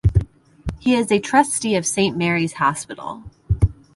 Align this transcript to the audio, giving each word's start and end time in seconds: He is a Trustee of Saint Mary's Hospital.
He 0.79 0.95
is 0.95 1.11
a 1.11 1.19
Trustee 1.19 1.75
of 1.75 1.85
Saint 1.85 2.17
Mary's 2.17 2.53
Hospital. 2.53 3.23